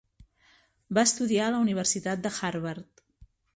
[0.99, 3.07] Va estudiar a la Universitat de Harvard.